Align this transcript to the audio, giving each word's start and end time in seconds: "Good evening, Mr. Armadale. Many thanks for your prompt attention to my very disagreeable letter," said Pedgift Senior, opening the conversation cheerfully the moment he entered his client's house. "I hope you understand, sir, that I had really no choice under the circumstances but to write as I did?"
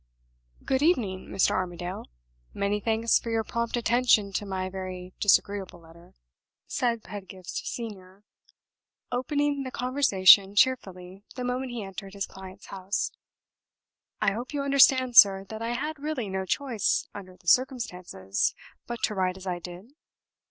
"Good 0.65 0.81
evening, 0.81 1.27
Mr. 1.29 1.51
Armadale. 1.51 2.07
Many 2.55 2.79
thanks 2.79 3.19
for 3.19 3.29
your 3.29 3.43
prompt 3.43 3.77
attention 3.77 4.33
to 4.33 4.47
my 4.47 4.67
very 4.67 5.13
disagreeable 5.19 5.79
letter," 5.79 6.15
said 6.65 7.03
Pedgift 7.03 7.51
Senior, 7.51 8.23
opening 9.11 9.61
the 9.61 9.69
conversation 9.69 10.55
cheerfully 10.55 11.23
the 11.35 11.43
moment 11.43 11.69
he 11.71 11.83
entered 11.83 12.15
his 12.15 12.25
client's 12.25 12.65
house. 12.65 13.11
"I 14.19 14.31
hope 14.31 14.55
you 14.55 14.63
understand, 14.63 15.17
sir, 15.17 15.43
that 15.49 15.61
I 15.61 15.73
had 15.73 15.99
really 16.01 16.29
no 16.29 16.47
choice 16.47 17.07
under 17.13 17.37
the 17.37 17.47
circumstances 17.47 18.55
but 18.87 19.03
to 19.03 19.13
write 19.13 19.37
as 19.37 19.45
I 19.45 19.59
did?" 19.59 19.93